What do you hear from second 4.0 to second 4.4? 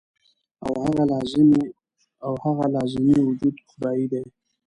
دے-